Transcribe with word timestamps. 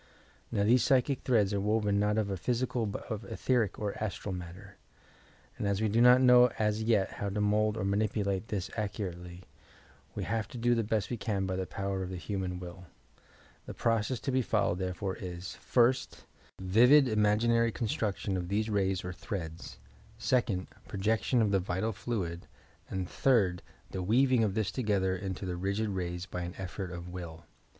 Now, 0.51 0.63
these 0.63 0.81
psychic 0.83 1.21
threads 1.21 1.53
are 1.53 1.59
woven 1.61 1.99
not 1.99 2.17
of 2.17 2.39
physical 2.39 2.87
but 2.87 3.03
of 3.11 3.21
etherie 3.21 3.69
or 3.77 3.95
astral 4.03 4.33
matter, 4.33 4.77
and 5.59 5.67
as 5.67 5.79
we 5.79 5.87
do 5.89 6.01
not 6.01 6.21
know 6.23 6.47
as 6.57 6.81
yet 6.81 7.11
how 7.11 7.29
to 7.29 7.39
mould 7.39 7.77
or 7.77 7.85
manipulate 7.85 8.47
this 8.47 8.71
accurately, 8.75 9.43
we 10.15 10.23
have 10.23 10.47
to 10.47 10.57
do 10.57 10.73
the 10.73 10.83
best 10.83 11.11
we 11.11 11.17
can 11.17 11.45
by 11.45 11.55
the 11.55 11.67
power 11.67 12.01
of 12.01 12.09
the 12.09 12.17
human 12.17 12.59
will. 12.59 12.85
The 13.67 13.75
process 13.75 14.19
to 14.21 14.31
be 14.31 14.41
followed 14.41 14.79
therefore 14.79 15.17
is: 15.17 15.53
first, 15.57 16.25
vivid 16.59 17.07
imaginary 17.07 17.71
construction 17.71 18.37
of 18.37 18.47
these 18.47 18.71
rays 18.71 19.05
or 19.05 19.13
threads; 19.13 19.77
second, 20.17 20.65
projection 20.87 21.43
of 21.43 21.51
the 21.51 21.59
vital 21.59 21.93
fluid; 21.93 22.47
and 22.89 23.07
third, 23.07 23.61
the 23.91 24.01
weaving 24.01 24.43
of 24.43 24.55
this 24.55 24.71
together 24.71 25.15
into 25.15 25.45
the 25.45 25.57
rigid 25.57 25.89
rays 25.89 26.25
by 26.25 26.41
an 26.41 26.55
effort 26.57 26.89
of 26.89 27.09
will. 27.13 27.45